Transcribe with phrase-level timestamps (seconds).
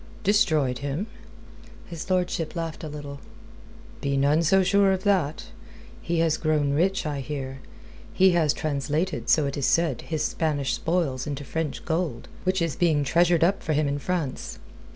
[0.23, 1.05] "Destroyed him?"
[1.85, 3.19] His lordship laughed a little.
[4.01, 5.49] "Be none so sure of that.
[6.01, 7.59] He has grown rich, I hear.
[8.11, 12.75] He has translated, so it is said, his Spanish spoils into French gold, which is
[12.75, 14.57] being treasured up for him in France.